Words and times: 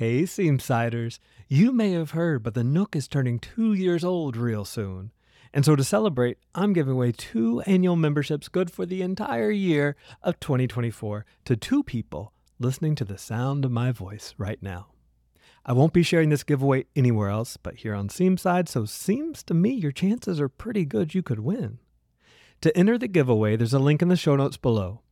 Hey, 0.00 0.22
Seamsiders. 0.22 1.18
You 1.46 1.72
may 1.72 1.90
have 1.90 2.12
heard, 2.12 2.42
but 2.42 2.54
the 2.54 2.64
Nook 2.64 2.96
is 2.96 3.06
turning 3.06 3.38
two 3.38 3.74
years 3.74 4.02
old 4.02 4.34
real 4.34 4.64
soon. 4.64 5.12
And 5.52 5.62
so 5.62 5.76
to 5.76 5.84
celebrate, 5.84 6.38
I'm 6.54 6.72
giving 6.72 6.94
away 6.94 7.12
two 7.12 7.60
annual 7.66 7.96
memberships 7.96 8.48
good 8.48 8.70
for 8.70 8.86
the 8.86 9.02
entire 9.02 9.50
year 9.50 9.96
of 10.22 10.40
2024 10.40 11.26
to 11.44 11.54
two 11.54 11.82
people 11.82 12.32
listening 12.58 12.94
to 12.94 13.04
the 13.04 13.18
sound 13.18 13.66
of 13.66 13.72
my 13.72 13.92
voice 13.92 14.34
right 14.38 14.62
now. 14.62 14.86
I 15.66 15.74
won't 15.74 15.92
be 15.92 16.02
sharing 16.02 16.30
this 16.30 16.44
giveaway 16.44 16.86
anywhere 16.96 17.28
else 17.28 17.58
but 17.58 17.74
here 17.74 17.94
on 17.94 18.08
Seamside, 18.08 18.68
so 18.68 18.86
seems 18.86 19.42
to 19.42 19.52
me 19.52 19.68
your 19.68 19.92
chances 19.92 20.40
are 20.40 20.48
pretty 20.48 20.86
good 20.86 21.14
you 21.14 21.22
could 21.22 21.40
win. 21.40 21.78
To 22.62 22.74
enter 22.74 22.96
the 22.96 23.06
giveaway, 23.06 23.54
there's 23.54 23.74
a 23.74 23.78
link 23.78 24.00
in 24.00 24.08
the 24.08 24.16
show 24.16 24.34
notes 24.34 24.56
below. 24.56 25.02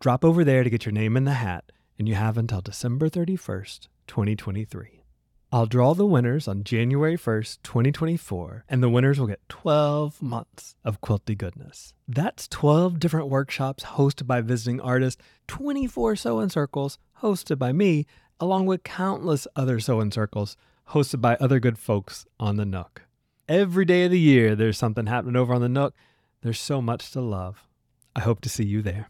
Drop 0.00 0.24
over 0.24 0.42
there 0.42 0.64
to 0.64 0.70
get 0.70 0.86
your 0.86 0.92
name 0.94 1.18
in 1.18 1.24
the 1.24 1.34
hat, 1.34 1.70
and 1.98 2.08
you 2.08 2.14
have 2.14 2.38
until 2.38 2.62
December 2.62 3.10
31st, 3.10 3.88
2023. 4.08 5.04
I'll 5.50 5.66
draw 5.66 5.94
the 5.94 6.04
winners 6.04 6.46
on 6.46 6.62
January 6.62 7.16
1st, 7.16 7.60
2024, 7.62 8.64
and 8.68 8.82
the 8.82 8.90
winners 8.90 9.18
will 9.18 9.28
get 9.28 9.48
12 9.48 10.20
months 10.20 10.76
of 10.84 11.00
quilty 11.00 11.38
goodness. 11.38 11.94
That's 12.06 12.46
12 12.48 12.98
different 12.98 13.28
workshops 13.28 13.84
hosted 13.84 14.26
by 14.26 14.42
visiting 14.42 14.78
artists, 14.80 15.22
24 15.46 16.16
sew 16.16 16.38
sewing 16.38 16.50
circles 16.50 16.98
hosted 17.22 17.58
by 17.58 17.72
me, 17.72 18.04
along 18.38 18.66
with 18.66 18.82
countless 18.82 19.46
other 19.56 19.80
sew 19.80 20.00
sewing 20.00 20.10
circles 20.10 20.56
hosted 20.90 21.22
by 21.22 21.36
other 21.36 21.60
good 21.60 21.78
folks 21.78 22.26
on 22.38 22.56
the 22.56 22.66
Nook. 22.66 23.02
Every 23.48 23.86
day 23.86 24.04
of 24.04 24.10
the 24.10 24.20
year, 24.20 24.54
there's 24.54 24.76
something 24.76 25.06
happening 25.06 25.36
over 25.36 25.54
on 25.54 25.62
the 25.62 25.68
Nook. 25.70 25.94
There's 26.42 26.60
so 26.60 26.82
much 26.82 27.10
to 27.12 27.22
love. 27.22 27.66
I 28.14 28.20
hope 28.20 28.42
to 28.42 28.50
see 28.50 28.66
you 28.66 28.82
there. 28.82 29.08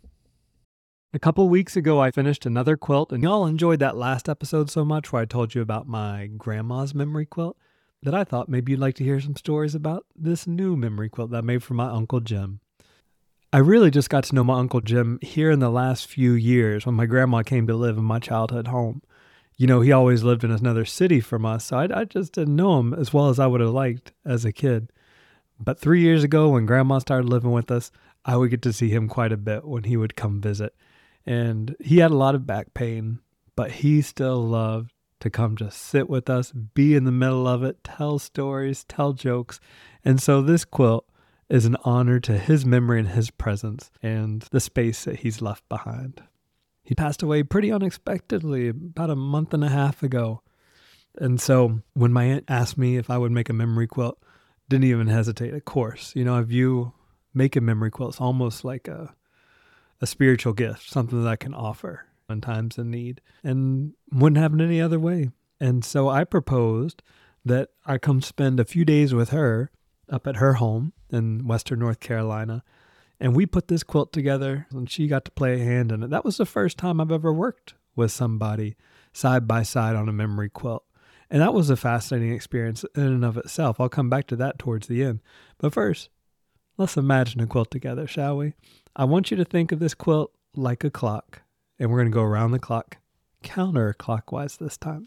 A 1.15 1.19
couple 1.19 1.49
weeks 1.49 1.75
ago, 1.75 2.03
I 2.03 2.11
finished 2.11 2.45
another 2.45 2.77
quilt, 2.77 3.13
and 3.13 3.23
y'all 3.23 3.47
enjoyed 3.47 3.79
that 3.79 3.97
last 3.97 4.29
episode 4.29 4.69
so 4.69 4.85
much 4.85 5.11
where 5.11 5.23
I 5.23 5.25
told 5.25 5.55
you 5.55 5.63
about 5.63 5.89
my 5.89 6.27
grandma's 6.37 6.95
memory 6.95 7.25
quilt 7.25 7.57
that 8.03 8.15
I 8.15 8.25
thought 8.25 8.51
maybe 8.51 8.73
you'd 8.73 8.81
like 8.83 8.95
to 8.97 9.05
hear 9.05 9.19
some 9.19 9.35
stories 9.35 9.75
about 9.75 10.05
this 10.15 10.47
new 10.47 10.77
memory 10.77 11.09
quilt 11.09 11.31
that 11.31 11.39
I 11.39 11.41
made 11.41 11.63
for 11.63 11.73
my 11.73 11.89
Uncle 11.89 12.21
Jim. 12.21 12.61
I 13.55 13.59
really 13.59 13.91
just 13.91 14.11
got 14.11 14.25
to 14.25 14.35
know 14.35 14.45
my 14.45 14.59
Uncle 14.59 14.83
Jim 14.83 15.19
here 15.23 15.51
in 15.51 15.61
the 15.61 15.71
last 15.71 16.07
few 16.07 16.33
years 16.33 16.85
when 16.85 16.95
my 16.95 17.07
grandma 17.07 17.41
came 17.41 17.67
to 17.69 17.75
live 17.75 17.97
in 17.97 18.05
my 18.05 18.19
childhood 18.19 18.67
home. 18.67 19.01
You 19.57 19.67
know, 19.67 19.81
he 19.81 19.93
always 19.93 20.25
lived 20.25 20.45
in 20.45 20.51
another 20.51 20.85
city 20.85 21.21
from 21.21 21.47
us, 21.47 21.65
so 21.65 21.79
I, 21.79 22.01
I 22.01 22.05
just 22.05 22.35
didn't 22.35 22.55
know 22.55 22.79
him 22.81 22.93
as 22.93 23.15
well 23.15 23.31
as 23.31 23.39
I 23.39 23.47
would 23.47 23.63
have 23.63 23.71
liked 23.71 24.13
as 24.27 24.45
a 24.45 24.53
kid. 24.53 24.93
But 25.59 25.81
three 25.81 26.03
years 26.03 26.23
ago, 26.23 26.51
when 26.51 26.67
grandma 26.67 26.99
started 26.99 27.31
living 27.31 27.53
with 27.53 27.71
us, 27.71 27.91
I 28.27 28.37
would 28.37 28.51
get 28.51 28.61
to 28.61 28.75
see 28.75 28.91
him 28.91 29.09
quite 29.09 29.33
a 29.33 29.39
bit 29.39 29.65
when 29.65 29.85
he 29.85 29.97
would 29.97 30.15
come 30.15 30.43
visit 30.43 30.75
and 31.27 31.77
he 31.81 31.99
had 31.99 32.11
a 32.11 32.17
lot 32.17 32.35
of 32.35 32.47
back 32.47 32.75
pain, 32.75 33.21
but 33.57 33.71
he 33.71 34.03
still 34.03 34.43
loved 34.43 34.93
to 35.21 35.31
come 35.31 35.57
just 35.57 35.81
sit 35.81 36.09
with 36.09 36.31
us, 36.31 36.53
be 36.53 36.95
in 36.95 37.05
the 37.05 37.13
middle 37.13 37.47
of 37.49 37.63
it, 37.63 37.83
tell 37.83 38.19
stories, 38.19 38.85
tell 38.85 39.13
jokes. 39.13 39.61
And 40.05 40.23
so 40.23 40.41
this 40.43 40.65
quilt 40.65 41.07
is 41.49 41.65
an 41.65 41.77
honor 41.85 42.21
to 42.21 42.39
his 42.39 42.65
memory 42.65 43.01
and 43.01 43.09
his 43.09 43.31
presence 43.31 43.91
and 44.03 44.43
the 44.51 44.61
space 44.61 45.05
that 45.05 45.21
he's 45.21 45.43
left 45.43 45.69
behind. 45.69 46.23
He 46.83 46.95
passed 46.95 47.23
away 47.23 47.43
pretty 47.43 47.73
unexpectedly 47.73 48.69
about 48.69 49.11
a 49.11 49.17
month 49.17 49.53
and 49.53 49.65
a 49.65 49.69
half 49.69 50.03
ago. 50.03 50.43
And 51.19 51.41
so 51.41 51.81
when 51.95 52.13
my 52.13 52.25
aunt 52.25 52.45
asked 52.49 52.79
me 52.79 52.97
if 52.97 53.11
I 53.11 53.19
would 53.19 53.33
make 53.33 53.49
a 53.49 53.55
memory 53.55 53.87
quilt, 53.87 54.23
didn't 54.69 54.85
even 54.85 55.09
hesitate. 55.09 55.55
Of 55.55 55.65
course, 55.65 56.13
you 56.15 56.25
know, 56.25 56.37
I 56.37 56.43
view 56.43 56.93
making 57.35 57.65
memory 57.65 57.91
quilts 57.91 58.21
almost 58.21 58.65
like 58.65 58.89
a 58.89 59.15
a 60.01 60.07
spiritual 60.07 60.53
gift, 60.53 60.89
something 60.89 61.23
that 61.23 61.29
I 61.29 61.37
can 61.37 61.55
offer 61.55 62.07
in 62.29 62.41
times 62.41 62.79
of 62.79 62.87
need, 62.87 63.21
and 63.43 63.95
wouldn't 64.13 64.41
happen 64.41 64.61
any 64.61 64.81
other 64.81 65.01
way. 65.01 65.31
And 65.61 65.85
so 65.85 66.09
I 66.09 66.25
proposed 66.25 67.03
that 67.45 67.71
I 67.87 67.99
come 67.99 68.21
spend 68.21 68.61
a 68.61 68.65
few 68.65 68.85
days 68.85 69.15
with 69.15 69.31
her 69.31 69.71
up 70.11 70.27
at 70.27 70.37
her 70.37 70.55
home 70.55 70.93
in 71.11 71.47
Western 71.47 71.79
North 71.79 72.01
Carolina. 72.01 72.63
And 73.21 73.35
we 73.35 73.47
put 73.47 73.69
this 73.69 73.83
quilt 73.83 74.13
together, 74.13 74.67
and 74.71 74.89
she 74.89 75.09
got 75.09 75.25
to 75.25 75.31
play 75.31 75.55
a 75.55 75.65
hand 75.65 75.91
in 75.91 76.03
it. 76.03 76.11
That 76.11 76.25
was 76.25 76.37
the 76.37 76.47
first 76.47 76.79
time 76.79 77.01
I've 77.01 77.11
ever 77.11 77.33
worked 77.33 77.75
with 77.97 78.13
somebody 78.13 78.77
side 79.13 79.49
by 79.49 79.63
side 79.63 79.97
on 79.97 80.09
a 80.09 80.13
memory 80.13 80.49
quilt. 80.49 80.85
And 81.31 81.43
that 81.43 81.53
was 81.53 81.69
a 81.69 81.77
fascinating 81.77 82.33
experience 82.33 82.85
in 82.95 83.03
and 83.03 83.25
of 83.25 83.37
itself. 83.37 83.81
I'll 83.81 83.89
come 83.89 84.09
back 84.09 84.27
to 84.29 84.37
that 84.37 84.59
towards 84.59 84.87
the 84.87 85.03
end. 85.03 85.21
But 85.59 85.75
first, 85.75 86.09
let's 86.77 86.97
imagine 86.97 87.41
a 87.41 87.47
quilt 87.47 87.71
together, 87.71 88.07
shall 88.07 88.37
we? 88.37 88.55
I 89.01 89.05
want 89.05 89.31
you 89.31 89.37
to 89.37 89.45
think 89.45 89.71
of 89.71 89.79
this 89.79 89.95
quilt 89.95 90.33
like 90.57 90.83
a 90.83 90.91
clock, 90.91 91.43
and 91.79 91.89
we're 91.89 91.99
going 91.99 92.11
to 92.11 92.15
go 92.15 92.25
around 92.25 92.51
the 92.51 92.59
clock 92.59 92.97
counterclockwise 93.45 94.59
this 94.59 94.77
time. 94.77 95.07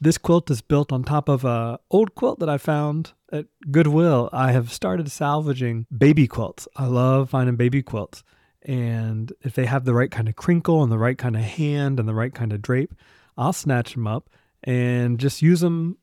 This 0.00 0.18
quilt 0.18 0.48
is 0.52 0.62
built 0.62 0.92
on 0.92 1.02
top 1.02 1.28
of 1.28 1.44
a 1.44 1.80
old 1.90 2.14
quilt 2.14 2.38
that 2.38 2.48
I 2.48 2.58
found 2.58 3.12
at 3.32 3.46
Goodwill. 3.72 4.30
I 4.32 4.52
have 4.52 4.72
started 4.72 5.10
salvaging 5.10 5.86
baby 5.96 6.28
quilts. 6.28 6.68
I 6.76 6.86
love 6.86 7.30
finding 7.30 7.56
baby 7.56 7.82
quilts. 7.82 8.22
And 8.62 9.32
if 9.42 9.54
they 9.56 9.66
have 9.66 9.84
the 9.84 9.94
right 9.94 10.10
kind 10.12 10.28
of 10.28 10.36
crinkle 10.36 10.84
and 10.84 10.92
the 10.92 10.98
right 10.98 11.18
kind 11.18 11.34
of 11.34 11.42
hand 11.42 11.98
and 11.98 12.08
the 12.08 12.14
right 12.14 12.32
kind 12.32 12.52
of 12.52 12.62
drape, 12.62 12.94
I'll 13.36 13.52
snatch 13.52 13.94
them 13.94 14.06
up 14.06 14.30
and 14.62 15.18
just 15.18 15.42
use 15.42 15.58
them 15.58 15.98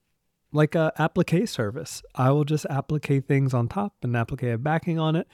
like 0.52 0.76
a 0.76 0.92
applique 1.00 1.48
service. 1.48 2.04
I 2.14 2.32
will 2.32 2.44
just 2.44 2.66
applique 2.70 3.26
things 3.26 3.54
on 3.54 3.70
top 3.70 3.96
and 4.04 4.18
applique 4.18 4.44
a 4.44 4.58
backing 4.58 5.00
on 5.00 5.16
it 5.16 5.30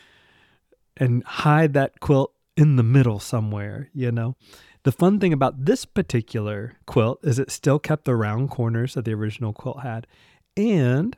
and 0.98 1.24
hide 1.24 1.74
that 1.74 2.00
quilt 2.00 2.34
in 2.56 2.76
the 2.76 2.84
middle 2.84 3.20
somewhere, 3.20 3.90
you 3.94 4.12
know. 4.12 4.36
The 4.84 4.92
fun 4.92 5.20
thing 5.20 5.34
about 5.34 5.66
this 5.66 5.86
particular 5.86 6.78
quilt 6.86 7.20
is 7.24 7.38
it 7.38 7.52
still 7.52 7.80
kept 7.80 8.06
the 8.06 8.16
round 8.16 8.50
corners 8.50 8.94
that 8.94 9.06
the 9.06 9.14
original 9.14 9.54
quilt 9.54 9.82
had. 9.82 10.08
And 10.56 11.18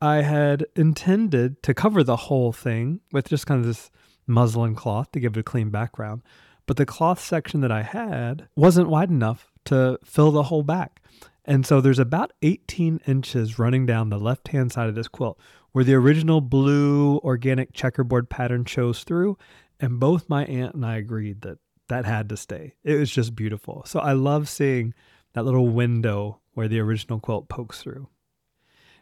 I 0.00 0.22
had 0.22 0.66
intended 0.76 1.62
to 1.62 1.74
cover 1.74 2.02
the 2.02 2.16
whole 2.16 2.52
thing 2.52 3.00
with 3.12 3.28
just 3.28 3.46
kind 3.46 3.60
of 3.60 3.66
this 3.66 3.90
muslin 4.26 4.74
cloth 4.74 5.12
to 5.12 5.20
give 5.20 5.36
it 5.36 5.40
a 5.40 5.44
clean 5.44 5.70
background. 5.70 6.22
But 6.66 6.76
the 6.76 6.86
cloth 6.86 7.20
section 7.20 7.60
that 7.60 7.72
I 7.72 7.82
had 7.82 8.48
wasn't 8.56 8.88
wide 8.88 9.10
enough 9.10 9.52
to 9.66 9.98
fill 10.04 10.30
the 10.30 10.44
whole 10.44 10.62
back. 10.62 11.00
And 11.44 11.66
so 11.66 11.80
there's 11.80 11.98
about 11.98 12.32
18 12.42 13.00
inches 13.06 13.58
running 13.58 13.84
down 13.84 14.08
the 14.08 14.18
left 14.18 14.48
hand 14.48 14.72
side 14.72 14.88
of 14.88 14.94
this 14.94 15.08
quilt, 15.08 15.38
where 15.72 15.84
the 15.84 15.94
original 15.94 16.40
blue 16.40 17.18
organic 17.18 17.72
checkerboard 17.72 18.30
pattern 18.30 18.64
shows 18.64 19.04
through. 19.04 19.36
And 19.80 19.98
both 19.98 20.28
my 20.28 20.44
aunt 20.44 20.74
and 20.74 20.86
I 20.86 20.96
agreed 20.96 21.42
that 21.42 21.58
that 21.88 22.04
had 22.04 22.28
to 22.28 22.36
stay. 22.36 22.74
It 22.84 22.94
was 22.94 23.10
just 23.10 23.34
beautiful. 23.34 23.82
So 23.86 23.98
I 24.00 24.12
love 24.12 24.48
seeing 24.48 24.94
that 25.32 25.44
little 25.44 25.68
window 25.68 26.40
where 26.54 26.68
the 26.68 26.80
original 26.80 27.20
quilt 27.20 27.48
pokes 27.48 27.82
through. 27.82 28.08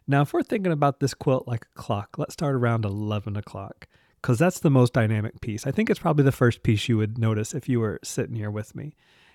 Now, 0.06 0.22
if 0.22 0.32
we're 0.32 0.42
thinking 0.42 0.72
about 0.72 1.00
this 1.00 1.14
quilt 1.14 1.46
like 1.46 1.66
a 1.66 1.78
clock, 1.78 2.16
let's 2.18 2.32
start 2.32 2.54
around 2.54 2.84
11 2.84 3.36
o'clock 3.36 3.86
because 4.20 4.38
that's 4.38 4.60
the 4.60 4.70
most 4.70 4.92
dynamic 4.92 5.40
piece. 5.40 5.66
I 5.66 5.70
think 5.70 5.90
it's 5.90 6.00
probably 6.00 6.24
the 6.24 6.32
first 6.32 6.62
piece 6.62 6.88
you 6.88 6.96
would 6.96 7.18
notice 7.18 7.54
if 7.54 7.68
you 7.68 7.80
were 7.80 8.00
sitting 8.02 8.36
here 8.36 8.50
with 8.50 8.74
me. 8.74 8.94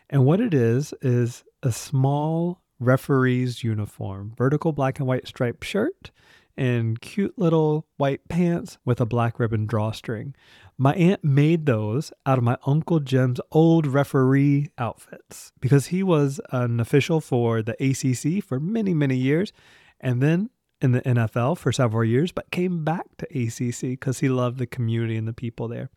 And 0.09 0.25
what 0.25 0.39
it 0.39 0.53
is, 0.53 0.93
is 1.01 1.43
a 1.63 1.71
small 1.71 2.61
referee's 2.79 3.63
uniform, 3.63 4.33
vertical 4.37 4.71
black 4.71 4.99
and 4.99 5.07
white 5.07 5.27
striped 5.27 5.63
shirt 5.63 6.11
and 6.57 6.99
cute 7.01 7.37
little 7.37 7.87
white 7.97 8.27
pants 8.27 8.77
with 8.85 9.01
a 9.01 9.05
black 9.05 9.39
ribbon 9.39 9.65
drawstring. 9.65 10.35
My 10.77 10.93
aunt 10.93 11.23
made 11.23 11.65
those 11.65 12.11
out 12.25 12.37
of 12.37 12.43
my 12.43 12.57
Uncle 12.65 12.99
Jim's 12.99 13.39
old 13.51 13.87
referee 13.87 14.69
outfits 14.77 15.51
because 15.59 15.87
he 15.87 16.03
was 16.03 16.39
an 16.51 16.79
official 16.79 17.21
for 17.21 17.61
the 17.61 17.75
ACC 17.79 18.43
for 18.43 18.59
many, 18.59 18.93
many 18.93 19.15
years 19.15 19.53
and 20.01 20.21
then 20.21 20.49
in 20.81 20.91
the 20.91 21.01
NFL 21.01 21.57
for 21.57 21.71
several 21.71 22.03
years, 22.03 22.31
but 22.31 22.51
came 22.51 22.83
back 22.83 23.05
to 23.17 23.25
ACC 23.25 23.91
because 23.91 24.19
he 24.19 24.29
loved 24.29 24.57
the 24.57 24.67
community 24.67 25.15
and 25.15 25.27
the 25.27 25.33
people 25.33 25.67
there. 25.67 25.89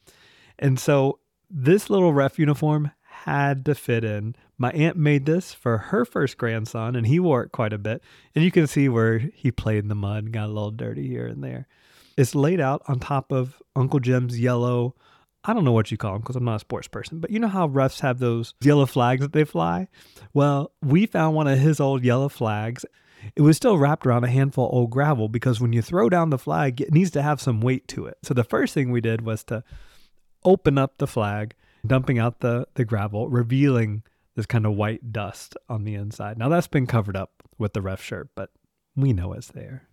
And 0.58 0.78
so 0.78 1.18
this 1.50 1.90
little 1.90 2.12
ref 2.12 2.38
uniform 2.38 2.92
had 3.24 3.64
to 3.64 3.74
fit 3.74 4.04
in. 4.04 4.34
My 4.56 4.70
aunt 4.72 4.96
made 4.96 5.26
this 5.26 5.52
for 5.52 5.78
her 5.78 6.04
first 6.04 6.36
grandson, 6.38 6.96
and 6.96 7.06
he 7.06 7.20
wore 7.20 7.42
it 7.42 7.52
quite 7.52 7.72
a 7.72 7.78
bit. 7.78 8.02
And 8.34 8.44
you 8.44 8.50
can 8.50 8.66
see 8.66 8.88
where 8.88 9.18
he 9.18 9.50
played 9.50 9.78
in 9.78 9.88
the 9.88 9.94
mud 9.94 10.24
and 10.24 10.32
got 10.32 10.46
a 10.46 10.52
little 10.52 10.70
dirty 10.70 11.06
here 11.06 11.26
and 11.26 11.42
there. 11.42 11.66
It's 12.16 12.34
laid 12.34 12.60
out 12.60 12.82
on 12.88 12.98
top 12.98 13.32
of 13.32 13.62
Uncle 13.76 14.00
Jim's 14.00 14.38
yellow. 14.38 14.94
I 15.44 15.52
don't 15.52 15.64
know 15.64 15.72
what 15.72 15.90
you 15.90 15.96
call 15.96 16.14
them 16.14 16.22
because 16.22 16.36
I'm 16.36 16.44
not 16.44 16.56
a 16.56 16.60
sports 16.60 16.88
person, 16.88 17.20
but 17.20 17.30
you 17.30 17.38
know 17.38 17.48
how 17.48 17.68
refs 17.68 18.00
have 18.00 18.18
those 18.18 18.54
yellow 18.60 18.86
flags 18.86 19.20
that 19.20 19.32
they 19.32 19.44
fly? 19.44 19.88
Well, 20.34 20.72
we 20.82 21.06
found 21.06 21.36
one 21.36 21.46
of 21.46 21.58
his 21.58 21.80
old 21.80 22.04
yellow 22.04 22.28
flags. 22.28 22.84
It 23.36 23.42
was 23.42 23.56
still 23.56 23.78
wrapped 23.78 24.06
around 24.06 24.24
a 24.24 24.28
handful 24.28 24.66
of 24.66 24.74
old 24.74 24.90
gravel 24.90 25.28
because 25.28 25.60
when 25.60 25.72
you 25.72 25.82
throw 25.82 26.08
down 26.08 26.30
the 26.30 26.38
flag, 26.38 26.80
it 26.80 26.92
needs 26.92 27.10
to 27.12 27.22
have 27.22 27.40
some 27.40 27.60
weight 27.60 27.86
to 27.88 28.06
it. 28.06 28.18
So 28.22 28.34
the 28.34 28.44
first 28.44 28.74
thing 28.74 28.90
we 28.90 29.00
did 29.00 29.22
was 29.22 29.44
to 29.44 29.62
open 30.44 30.78
up 30.78 30.98
the 30.98 31.06
flag 31.06 31.54
dumping 31.86 32.18
out 32.18 32.40
the, 32.40 32.66
the 32.74 32.84
gravel, 32.84 33.28
revealing 33.28 34.02
this 34.34 34.46
kind 34.46 34.66
of 34.66 34.74
white 34.74 35.12
dust 35.12 35.56
on 35.68 35.84
the 35.84 35.94
inside. 35.94 36.38
Now 36.38 36.48
that's 36.48 36.68
been 36.68 36.86
covered 36.86 37.16
up 37.16 37.42
with 37.58 37.72
the 37.72 37.82
ref 37.82 38.02
shirt, 38.02 38.28
but 38.34 38.50
we 38.94 39.12
know 39.12 39.32
it's 39.32 39.48
there. 39.48 39.88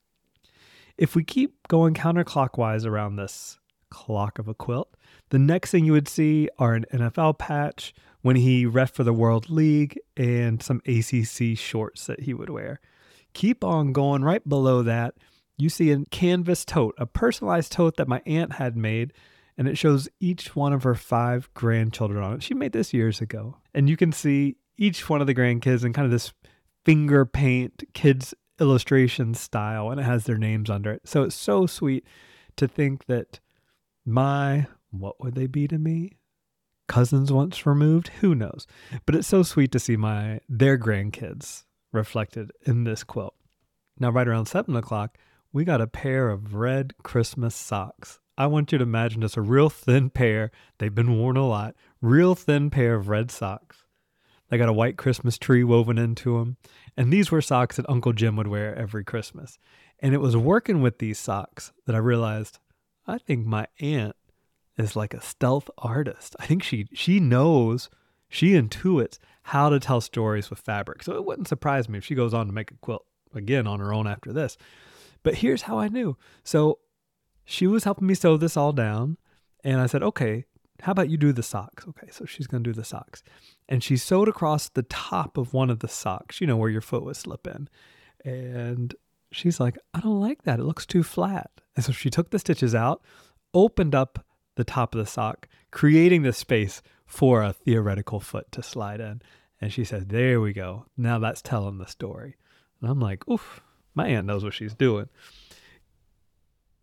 If 0.97 1.15
we 1.15 1.23
keep 1.23 1.67
going 1.67 1.93
counterclockwise 1.93 2.85
around 2.85 3.15
this 3.15 3.59
clock 3.89 4.39
of 4.39 4.47
a 4.47 4.53
quilt, 4.53 4.95
the 5.29 5.39
next 5.39 5.71
thing 5.71 5.85
you 5.85 5.91
would 5.93 6.07
see 6.07 6.49
are 6.57 6.73
an 6.73 6.85
NFL 6.93 7.37
patch 7.39 7.93
when 8.21 8.35
he 8.35 8.65
ref 8.65 8.91
for 8.91 9.03
the 9.03 9.13
World 9.13 9.49
League 9.49 9.99
and 10.17 10.61
some 10.61 10.81
ACC 10.85 11.57
shorts 11.57 12.07
that 12.07 12.21
he 12.21 12.33
would 12.33 12.49
wear. 12.49 12.79
Keep 13.33 13.63
on 13.63 13.93
going. 13.93 14.23
Right 14.23 14.47
below 14.47 14.81
that, 14.83 15.15
you 15.57 15.69
see 15.69 15.91
a 15.91 16.05
canvas 16.05 16.65
tote, 16.65 16.95
a 16.97 17.05
personalized 17.05 17.71
tote 17.71 17.97
that 17.97 18.07
my 18.07 18.21
aunt 18.25 18.53
had 18.53 18.75
made, 18.75 19.13
and 19.57 19.67
it 19.67 19.77
shows 19.77 20.09
each 20.19 20.55
one 20.55 20.73
of 20.73 20.83
her 20.83 20.95
five 20.95 21.49
grandchildren 21.53 22.23
on 22.23 22.33
it. 22.33 22.43
She 22.43 22.53
made 22.53 22.73
this 22.73 22.93
years 22.93 23.21
ago. 23.21 23.57
And 23.73 23.89
you 23.89 23.97
can 23.97 24.11
see 24.11 24.57
each 24.77 25.09
one 25.09 25.21
of 25.21 25.27
the 25.27 25.35
grandkids 25.35 25.85
in 25.85 25.93
kind 25.93 26.05
of 26.05 26.11
this 26.11 26.33
finger 26.83 27.25
paint 27.25 27.83
kids 27.93 28.33
illustration 28.59 29.33
style, 29.33 29.89
and 29.89 29.99
it 29.99 30.03
has 30.03 30.25
their 30.25 30.37
names 30.37 30.69
under 30.69 30.91
it. 30.91 31.01
So 31.05 31.23
it's 31.23 31.35
so 31.35 31.65
sweet 31.65 32.05
to 32.57 32.67
think 32.67 33.05
that 33.05 33.39
my, 34.05 34.67
what 34.91 35.21
would 35.21 35.35
they 35.35 35.47
be 35.47 35.67
to 35.67 35.77
me? 35.77 36.11
cousins 36.87 37.31
once 37.31 37.65
removed 37.65 38.09
who 38.19 38.35
knows 38.35 38.67
but 39.05 39.15
it's 39.15 39.27
so 39.27 39.43
sweet 39.43 39.71
to 39.71 39.79
see 39.79 39.97
my 39.97 40.39
their 40.47 40.77
grandkids 40.77 41.63
reflected 41.91 42.51
in 42.65 42.83
this 42.83 43.03
quilt 43.03 43.35
now 43.99 44.09
right 44.09 44.27
around 44.27 44.45
seven 44.45 44.75
o'clock 44.75 45.17
we 45.51 45.63
got 45.63 45.81
a 45.81 45.87
pair 45.87 46.29
of 46.29 46.53
red 46.53 46.93
christmas 47.01 47.55
socks 47.55 48.19
i 48.37 48.45
want 48.45 48.71
you 48.71 48.77
to 48.77 48.83
imagine 48.83 49.21
just 49.21 49.37
a 49.37 49.41
real 49.41 49.69
thin 49.69 50.09
pair 50.09 50.51
they've 50.77 50.95
been 50.95 51.17
worn 51.17 51.37
a 51.37 51.47
lot 51.47 51.75
real 52.01 52.35
thin 52.35 52.69
pair 52.69 52.95
of 52.95 53.09
red 53.09 53.31
socks 53.31 53.83
they 54.49 54.57
got 54.57 54.69
a 54.69 54.73
white 54.73 54.97
christmas 54.97 55.37
tree 55.37 55.63
woven 55.63 55.97
into 55.97 56.37
them 56.37 56.57
and 56.97 57.11
these 57.11 57.31
were 57.31 57.41
socks 57.41 57.77
that 57.77 57.89
uncle 57.89 58.13
jim 58.13 58.35
would 58.35 58.47
wear 58.47 58.75
every 58.75 59.03
christmas 59.03 59.57
and 59.99 60.13
it 60.13 60.21
was 60.21 60.35
working 60.35 60.81
with 60.81 60.99
these 60.99 61.19
socks 61.19 61.71
that 61.85 61.95
i 61.95 61.99
realized 61.99 62.59
i 63.07 63.17
think 63.17 63.45
my 63.45 63.67
aunt 63.79 64.15
is 64.77 64.95
like 64.95 65.13
a 65.13 65.21
stealth 65.21 65.69
artist. 65.77 66.35
I 66.39 66.45
think 66.45 66.63
she 66.63 66.87
she 66.93 67.19
knows, 67.19 67.89
she 68.27 68.51
intuits 68.51 69.19
how 69.43 69.69
to 69.69 69.79
tell 69.79 70.01
stories 70.01 70.49
with 70.49 70.59
fabric. 70.59 71.03
So 71.03 71.15
it 71.15 71.25
wouldn't 71.25 71.47
surprise 71.47 71.87
me 71.87 71.97
if 71.97 72.05
she 72.05 72.15
goes 72.15 72.33
on 72.33 72.47
to 72.47 72.53
make 72.53 72.71
a 72.71 72.75
quilt 72.75 73.05
again 73.33 73.67
on 73.67 73.79
her 73.79 73.93
own 73.93 74.07
after 74.07 74.33
this. 74.33 74.57
But 75.23 75.35
here's 75.35 75.63
how 75.63 75.79
I 75.79 75.87
knew. 75.87 76.17
So 76.43 76.79
she 77.45 77.67
was 77.67 77.83
helping 77.83 78.07
me 78.07 78.13
sew 78.13 78.37
this 78.37 78.57
all 78.57 78.73
down, 78.73 79.17
and 79.63 79.79
I 79.79 79.85
said, 79.85 80.03
"Okay, 80.03 80.45
how 80.81 80.91
about 80.91 81.09
you 81.09 81.17
do 81.17 81.31
the 81.31 81.43
socks?" 81.43 81.85
Okay, 81.87 82.07
so 82.11 82.25
she's 82.25 82.47
going 82.47 82.63
to 82.63 82.69
do 82.69 82.75
the 82.75 82.83
socks. 82.83 83.23
And 83.69 83.83
she 83.83 83.97
sewed 83.97 84.27
across 84.27 84.69
the 84.69 84.83
top 84.83 85.37
of 85.37 85.53
one 85.53 85.69
of 85.69 85.79
the 85.79 85.87
socks, 85.87 86.41
you 86.41 86.47
know, 86.47 86.57
where 86.57 86.69
your 86.69 86.81
foot 86.81 87.03
would 87.03 87.15
slip 87.15 87.47
in. 87.47 87.69
And 88.23 88.93
she's 89.31 89.59
like, 89.59 89.77
"I 89.93 90.01
don't 90.01 90.21
like 90.21 90.43
that. 90.43 90.59
It 90.59 90.65
looks 90.65 90.85
too 90.85 91.03
flat." 91.03 91.51
And 91.75 91.85
so 91.85 91.91
she 91.91 92.09
took 92.09 92.31
the 92.31 92.39
stitches 92.39 92.73
out, 92.75 93.01
opened 93.53 93.95
up 93.95 94.25
the 94.55 94.63
top 94.63 94.95
of 94.95 94.99
the 94.99 95.05
sock, 95.05 95.47
creating 95.71 96.23
the 96.23 96.33
space 96.33 96.81
for 97.05 97.43
a 97.43 97.53
theoretical 97.53 98.19
foot 98.19 98.51
to 98.51 98.63
slide 98.63 98.99
in. 98.99 99.21
And 99.61 99.71
she 99.71 99.83
says, 99.83 100.05
There 100.07 100.41
we 100.41 100.53
go. 100.53 100.85
Now 100.97 101.19
that's 101.19 101.41
telling 101.41 101.77
the 101.77 101.87
story. 101.87 102.35
And 102.81 102.89
I'm 102.89 102.99
like, 102.99 103.27
Oof, 103.29 103.61
my 103.93 104.07
aunt 104.07 104.27
knows 104.27 104.43
what 104.43 104.53
she's 104.53 104.73
doing. 104.73 105.09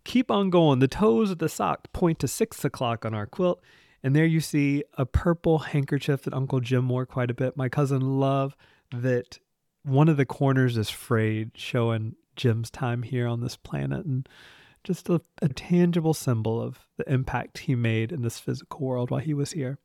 Keep 0.05 0.31
on 0.31 0.51
going. 0.51 0.79
The 0.79 0.89
toes 0.89 1.31
of 1.31 1.39
the 1.39 1.49
sock 1.49 1.93
point 1.93 2.19
to 2.21 2.29
six 2.29 2.65
o'clock 2.65 3.05
on 3.05 3.15
our 3.15 3.27
quilt. 3.27 3.63
And 4.03 4.17
there 4.17 4.27
you 4.27 4.41
see 4.41 4.83
a 4.99 5.07
purple 5.07 5.61
handkerchief 5.61 6.23
that 6.23 6.35
Uncle 6.35 6.61
Jim 6.61 6.89
wore 6.89 7.07
quite 7.07 7.31
a 7.31 7.35
bit. 7.35 7.57
My 7.57 7.69
cousin 7.69 8.19
Love, 8.19 8.57
that 8.93 9.39
one 9.85 10.09
of 10.09 10.17
the 10.17 10.27
corners 10.27 10.77
is 10.77 10.91
frayed, 10.91 11.53
showing 11.55 12.17
Jim's 12.35 12.71
time 12.71 13.03
here 13.03 13.29
on 13.29 13.41
this 13.41 13.57
planet. 13.57 14.05
And 14.05 14.29
just 14.85 15.09
a, 15.09 15.21
a 15.41 15.49
tangible 15.49 16.15
symbol 16.15 16.61
of 16.61 16.81
the 16.97 17.11
impact 17.13 17.59
he 17.59 17.75
made 17.75 18.11
in 18.11 18.23
this 18.23 18.39
physical 18.39 18.81
world 18.81 19.11
while 19.11 19.21
he 19.21 19.35
was 19.35 19.53
here. 19.53 19.79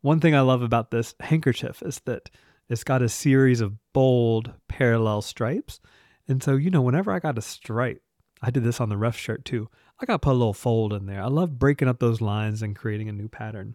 One 0.00 0.20
thing 0.20 0.34
I 0.34 0.42
love 0.42 0.62
about 0.62 0.90
this 0.90 1.14
handkerchief 1.20 1.82
is 1.82 2.00
that 2.04 2.30
it's 2.68 2.84
got 2.84 3.02
a 3.02 3.08
series 3.08 3.60
of 3.60 3.78
bold 3.92 4.52
parallel 4.68 5.22
stripes. 5.22 5.80
And 6.28 6.42
so, 6.42 6.56
you 6.56 6.70
know, 6.70 6.82
whenever 6.82 7.10
I 7.10 7.18
got 7.18 7.38
a 7.38 7.42
stripe, 7.42 8.02
I 8.42 8.50
did 8.50 8.64
this 8.64 8.80
on 8.80 8.88
the 8.88 8.96
ref 8.96 9.16
shirt 9.16 9.44
too. 9.44 9.68
I 10.00 10.06
got 10.06 10.14
to 10.14 10.18
put 10.20 10.32
a 10.32 10.32
little 10.32 10.54
fold 10.54 10.92
in 10.92 11.06
there. 11.06 11.22
I 11.22 11.26
love 11.26 11.58
breaking 11.58 11.88
up 11.88 11.98
those 11.98 12.20
lines 12.20 12.62
and 12.62 12.76
creating 12.76 13.08
a 13.08 13.12
new 13.12 13.28
pattern. 13.28 13.74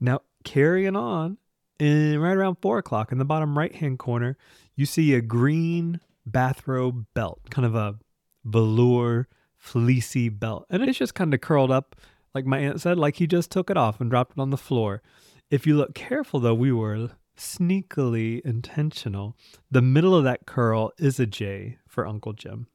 Now, 0.00 0.20
carrying 0.44 0.94
on, 0.94 1.38
and 1.80 2.22
right 2.22 2.36
around 2.36 2.56
four 2.62 2.78
o'clock 2.78 3.12
in 3.12 3.18
the 3.18 3.24
bottom 3.24 3.58
right 3.58 3.74
hand 3.74 3.98
corner, 3.98 4.36
you 4.76 4.86
see 4.86 5.14
a 5.14 5.20
green 5.20 6.00
bathrobe 6.24 7.06
belt, 7.14 7.40
kind 7.50 7.66
of 7.66 7.74
a 7.74 7.98
velour 8.44 9.28
fleecy 9.56 10.28
belt. 10.28 10.66
And 10.70 10.82
it's 10.82 10.98
just 10.98 11.14
kind 11.14 11.34
of 11.34 11.40
curled 11.40 11.70
up, 11.70 11.96
like 12.34 12.46
my 12.46 12.58
aunt 12.58 12.80
said, 12.80 12.98
like 12.98 13.16
he 13.16 13.26
just 13.26 13.50
took 13.50 13.70
it 13.70 13.76
off 13.76 14.00
and 14.00 14.10
dropped 14.10 14.32
it 14.32 14.40
on 14.40 14.50
the 14.50 14.56
floor. 14.56 15.02
If 15.50 15.66
you 15.66 15.76
look 15.76 15.94
careful, 15.94 16.40
though, 16.40 16.54
we 16.54 16.70
were 16.70 17.10
sneakily 17.36 18.40
intentional. 18.42 19.36
The 19.70 19.82
middle 19.82 20.14
of 20.14 20.24
that 20.24 20.46
curl 20.46 20.92
is 20.98 21.18
a 21.18 21.26
J 21.26 21.78
for 21.88 22.06
Uncle 22.06 22.34
Jim. 22.34 22.66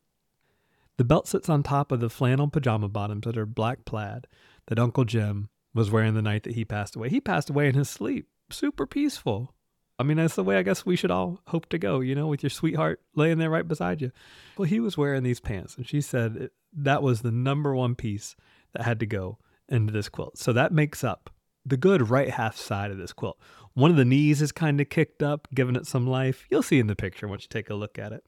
The 0.98 1.04
belt 1.04 1.28
sits 1.28 1.50
on 1.50 1.64
top 1.64 1.92
of 1.92 2.00
the 2.00 2.10
flannel 2.10 2.48
pajama 2.48 2.88
bottoms 2.88 3.24
that 3.26 3.38
are 3.38 3.46
black 3.46 3.86
plaid 3.86 4.28
that 4.68 4.80
Uncle 4.80 5.06
Jim 5.06 5.50
was 5.74 5.90
wearing 5.90 6.14
the 6.14 6.22
night 6.22 6.44
that 6.44 6.54
he 6.54 6.66
passed 6.66 6.96
away. 6.96 7.10
He 7.10 7.20
passed 7.20 7.50
away 7.50 7.68
in 7.68 7.76
his 7.76 7.90
sleep, 7.90 8.28
super 8.52 8.86
peaceful. 8.86 9.56
I 9.98 10.04
mean, 10.04 10.18
that's 10.18 10.36
the 10.36 10.44
way 10.44 10.58
I 10.58 10.64
guess 10.64 10.86
we 10.86 10.96
should 10.96 11.12
all 11.12 11.40
hope 11.48 11.70
to 11.70 11.78
go, 11.78 12.00
you 12.00 12.16
know, 12.16 12.28
with 12.28 12.44
your 12.44 12.50
sweetheart 12.50 13.02
laying 13.16 13.38
there 13.38 13.50
right 13.50 13.68
beside 13.68 14.02
you. 14.02 14.12
Well, 14.58 14.68
he 14.68 14.80
was 14.80 14.98
wearing 14.98 15.24
these 15.24 15.40
pants, 15.40 15.78
and 15.78 15.88
she 15.88 16.02
said 16.02 16.50
that 16.74 17.04
was 17.04 17.22
the 17.22 17.32
number 17.32 17.76
one 17.76 17.96
piece 17.96 18.36
that 18.74 18.84
had 18.84 19.00
to 19.00 19.06
go 19.06 19.38
into 19.70 19.94
this 19.94 20.10
quilt. 20.10 20.38
So 20.38 20.54
that 20.54 20.72
makes 20.72 21.04
up 21.04 21.30
the 21.66 21.78
good 21.78 22.10
right 22.10 22.30
half 22.30 22.58
side 22.58 22.92
of 22.92 22.98
this 22.98 23.14
quilt. 23.14 23.40
One 23.74 23.92
of 23.92 23.98
the 23.98 24.06
knees 24.06 24.42
is 24.42 24.52
kind 24.52 24.82
of 24.82 24.90
kicked 24.90 25.24
up, 25.24 25.48
giving 25.54 25.76
it 25.76 25.88
some 25.88 26.06
life. 26.06 26.46
You'll 26.50 26.64
see 26.64 26.80
in 26.80 26.88
the 26.88 26.96
picture 26.96 27.28
once 27.28 27.44
you 27.44 27.48
take 27.50 27.70
a 27.70 27.76
look 27.76 27.98
at 27.98 28.12
it. 28.12 28.24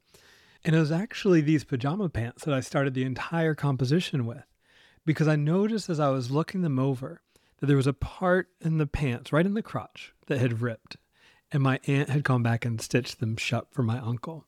And 0.66 0.76
it 0.76 0.80
was 0.80 0.92
actually 0.92 1.42
these 1.42 1.64
pajama 1.64 2.10
pants 2.10 2.44
that 2.44 2.54
I 2.54 2.60
started 2.60 2.96
the 2.96 3.04
entire 3.04 3.54
composition 3.54 4.26
with 4.26 4.44
because 5.06 5.28
I 5.28 5.36
noticed 5.36 5.92
as 5.92 6.00
I 6.00 6.10
was 6.10 6.32
looking 6.32 6.62
them 6.64 6.80
over 6.80 7.22
that 7.60 7.68
there 7.68 7.78
was 7.78 7.86
a 7.86 7.94
part 7.94 8.50
in 8.60 8.80
the 8.80 8.88
pants, 8.88 9.32
right 9.32 9.46
in 9.46 9.54
the 9.54 9.62
crotch, 9.62 10.14
that 10.26 10.40
had 10.40 10.62
ripped 10.62 10.98
and 11.52 11.62
my 11.62 11.80
aunt 11.86 12.10
had 12.10 12.24
gone 12.24 12.42
back 12.42 12.66
and 12.66 12.82
stitched 12.82 13.20
them 13.20 13.38
shut 13.38 13.68
for 13.72 13.84
my 13.84 14.00
uncle. 14.00 14.46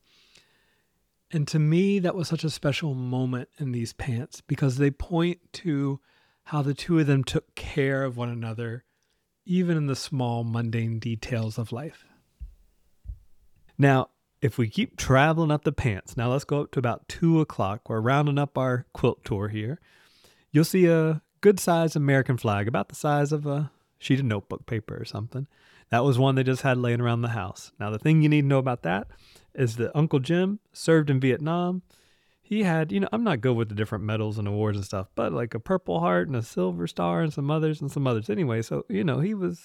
And 1.29 1.47
to 1.49 1.59
me, 1.59 1.99
that 1.99 2.15
was 2.15 2.27
such 2.27 2.43
a 2.43 2.49
special 2.49 2.95
moment 2.95 3.49
in 3.59 3.71
these 3.71 3.93
pants 3.93 4.41
because 4.41 4.77
they 4.77 4.89
point 4.89 5.39
to 5.53 5.99
how 6.45 6.63
the 6.63 6.73
two 6.73 6.97
of 6.99 7.05
them 7.07 7.23
took 7.23 7.53
care 7.53 8.03
of 8.03 8.17
one 8.17 8.29
another, 8.29 8.85
even 9.45 9.77
in 9.77 9.85
the 9.85 9.95
small, 9.95 10.43
mundane 10.43 10.97
details 10.97 11.57
of 11.59 11.71
life. 11.71 12.05
Now, 13.77 14.09
if 14.41 14.57
we 14.57 14.69
keep 14.69 14.97
traveling 14.97 15.51
up 15.51 15.63
the 15.63 15.71
pants, 15.71 16.15
now 16.15 16.31
let's 16.31 16.43
go 16.43 16.61
up 16.61 16.71
to 16.71 16.79
about 16.79 17.07
two 17.07 17.41
o'clock. 17.41 17.89
We're 17.89 18.01
rounding 18.01 18.37
up 18.37 18.57
our 18.57 18.85
quilt 18.93 19.23
tour 19.25 19.47
here. 19.47 19.79
You'll 20.51 20.63
see 20.63 20.85
a 20.85 21.21
good 21.41 21.59
sized 21.59 21.95
American 21.95 22.37
flag, 22.37 22.67
about 22.67 22.89
the 22.89 22.95
size 22.95 23.31
of 23.31 23.45
a 23.45 23.71
sheet 23.99 24.19
of 24.19 24.25
notebook 24.25 24.65
paper 24.65 24.95
or 24.99 25.05
something. 25.05 25.47
That 25.89 26.03
was 26.03 26.19
one 26.19 26.35
they 26.35 26.43
just 26.43 26.61
had 26.61 26.77
laying 26.77 27.01
around 27.01 27.21
the 27.21 27.29
house. 27.29 27.71
Now, 27.79 27.89
the 27.89 27.99
thing 27.99 28.21
you 28.21 28.29
need 28.29 28.41
to 28.41 28.47
know 28.47 28.57
about 28.57 28.83
that 28.83 29.07
is 29.55 29.77
that 29.77 29.97
Uncle 29.97 30.19
Jim 30.19 30.59
served 30.73 31.09
in 31.09 31.19
Vietnam. 31.19 31.81
He 32.41 32.63
had, 32.63 32.91
you 32.91 32.99
know, 32.99 33.09
I'm 33.11 33.23
not 33.23 33.41
good 33.41 33.55
with 33.55 33.69
the 33.69 33.75
different 33.75 34.03
medals 34.03 34.37
and 34.37 34.47
awards 34.47 34.77
and 34.77 34.85
stuff, 34.85 35.07
but 35.15 35.33
like 35.33 35.53
a 35.53 35.59
Purple 35.59 35.99
Heart 35.99 36.27
and 36.27 36.35
a 36.35 36.43
Silver 36.43 36.87
Star 36.87 37.21
and 37.21 37.33
some 37.33 37.49
others 37.49 37.81
and 37.81 37.91
some 37.91 38.05
others. 38.05 38.29
Anyway, 38.29 38.61
so, 38.61 38.85
you 38.89 39.03
know, 39.03 39.19
he 39.19 39.33
was, 39.33 39.61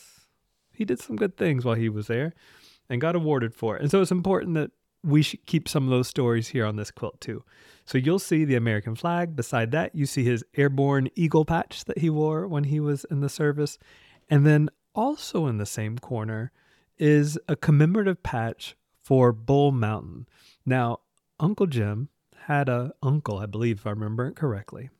he 0.73 0.85
did 0.85 1.01
some 1.01 1.17
good 1.17 1.37
things 1.37 1.65
while 1.65 1.75
he 1.75 1.89
was 1.89 2.07
there 2.07 2.35
and 2.93 3.01
got 3.01 3.17
awarded 3.17 3.55
for 3.55 3.75
it. 3.75 3.81
And 3.81 3.91
so 3.91 4.03
it's 4.03 4.11
important 4.11 4.55
that 4.55 4.71
we 5.03 5.23
should 5.23 5.47
keep 5.47 5.67
some 5.67 5.85
of 5.85 5.91
those 5.91 6.07
stories 6.07 6.49
here 6.49 6.67
on 6.67 6.77
this 6.77 6.91
quilt 6.91 7.21
too. 7.23 7.43
So 7.87 7.97
you'll 7.97 8.19
see 8.19 8.45
the 8.45 8.55
American 8.55 8.95
flag. 8.95 9.35
Beside 9.35 9.71
that, 9.73 9.95
you 9.95 10.05
see 10.05 10.23
his 10.23 10.45
airborne 10.55 11.09
eagle 11.17 11.47
patch 11.47 11.87
that 11.87 11.99
he 11.99 12.11
wore 12.11 12.47
when 12.47 12.65
he 12.65 12.79
was 12.81 13.05
in 13.05 13.21
the 13.21 13.31
service. 13.31 13.79
And 14.29 14.47
then 14.47 14.69
also 14.95 15.47
in 15.47 15.57
the 15.57 15.67
same 15.67 15.99
corner 15.99 16.53
is 16.99 17.39
a 17.49 17.57
commemorative 17.57 18.23
patch 18.23 18.77
for 19.01 19.33
Bull 19.33 19.73
Mountain. 19.73 20.29
Now, 20.67 21.01
Uncle 21.41 21.67
Jim 21.67 22.11
had 22.45 22.69
a 22.69 22.93
uncle, 23.03 23.39
I 23.39 23.47
believe, 23.47 23.79
if 23.79 23.87
I 23.87 23.91
remember 23.91 24.27
it 24.27 24.37
correctly, 24.37 24.91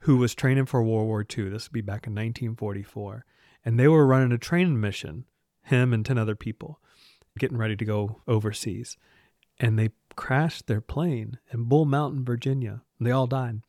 who 0.00 0.16
was 0.16 0.34
training 0.34 0.66
for 0.66 0.82
World 0.82 1.06
War 1.06 1.20
II. 1.20 1.50
This 1.50 1.68
would 1.68 1.74
be 1.74 1.82
back 1.82 2.06
in 2.06 2.14
1944. 2.14 3.26
And 3.64 3.78
they 3.78 3.86
were 3.86 4.06
running 4.06 4.32
a 4.32 4.38
training 4.38 4.80
mission, 4.80 5.26
him 5.62 5.92
and 5.92 6.06
10 6.06 6.18
other 6.18 6.36
people, 6.36 6.80
getting 7.38 7.58
ready 7.58 7.76
to 7.76 7.84
go 7.84 8.20
overseas. 8.26 8.96
And 9.58 9.78
they 9.78 9.90
crashed 10.16 10.66
their 10.66 10.80
plane 10.80 11.38
in 11.52 11.64
Bull 11.64 11.84
Mountain, 11.84 12.24
Virginia. 12.24 12.82
They 13.00 13.10
all 13.10 13.26
died. 13.26 13.60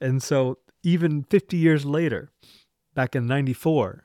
And 0.00 0.22
so, 0.22 0.58
even 0.82 1.24
50 1.24 1.56
years 1.56 1.84
later, 1.84 2.30
back 2.94 3.16
in 3.16 3.26
94, 3.26 4.04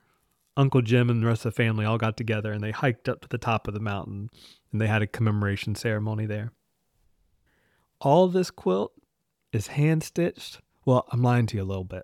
Uncle 0.58 0.82
Jim 0.82 1.10
and 1.10 1.22
the 1.22 1.28
rest 1.28 1.46
of 1.46 1.54
the 1.54 1.64
family 1.64 1.86
all 1.86 1.98
got 1.98 2.18
together 2.18 2.52
and 2.52 2.64
they 2.64 2.72
hiked 2.72 3.08
up 3.08 3.22
to 3.22 3.28
the 3.28 3.38
top 3.38 3.68
of 3.68 3.74
the 3.74 3.80
mountain 3.80 4.30
and 4.72 4.82
they 4.82 4.88
had 4.88 5.02
a 5.02 5.08
commemoration 5.08 5.76
ceremony 5.76 6.26
there. 6.26 6.52
All 8.00 8.28
this 8.28 8.52
quilt 8.52 8.94
is 9.54 9.68
hand 9.68 10.04
stitched. 10.04 10.60
Well, 10.86 11.06
I'm 11.12 11.22
lying 11.22 11.46
to 11.48 11.58
you 11.58 11.64
a 11.64 11.66
little 11.66 11.84
bit. 11.84 12.04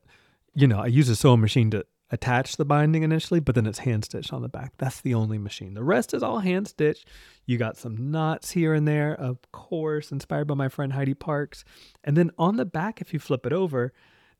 You 0.53 0.67
know, 0.67 0.79
I 0.79 0.87
use 0.87 1.09
a 1.09 1.15
sewing 1.15 1.41
machine 1.41 1.71
to 1.71 1.85
attach 2.11 2.55
the 2.55 2.65
binding 2.65 3.03
initially, 3.03 3.39
but 3.39 3.55
then 3.55 3.65
it's 3.65 3.79
hand 3.79 4.05
stitched 4.05 4.31
on 4.31 4.41
the 4.41 4.49
back. 4.49 4.73
That's 4.77 5.01
the 5.01 5.13
only 5.13 5.37
machine. 5.37 5.73
The 5.73 5.83
rest 5.83 6.13
is 6.13 6.23
all 6.23 6.39
hand 6.39 6.67
stitched. 6.67 7.07
You 7.45 7.57
got 7.57 7.77
some 7.77 8.11
knots 8.11 8.51
here 8.51 8.73
and 8.73 8.87
there, 8.87 9.13
of 9.13 9.39
course, 9.51 10.11
inspired 10.11 10.47
by 10.47 10.55
my 10.55 10.69
friend 10.69 10.93
Heidi 10.93 11.13
Parkes. 11.13 11.63
And 12.03 12.15
then 12.15 12.31
on 12.37 12.55
the 12.55 12.65
back, 12.65 13.01
if 13.01 13.13
you 13.13 13.19
flip 13.19 13.45
it 13.45 13.53
over, 13.53 13.93